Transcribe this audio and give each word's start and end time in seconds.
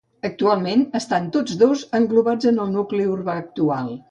Actualment 0.27 0.81
estan 0.99 1.27
tots 1.37 1.59
dos 1.65 1.85
englobats 2.01 2.51
en 2.53 2.61
el 2.65 2.75
nucli 2.79 3.07
urbà 3.19 3.41
actual. 3.45 3.99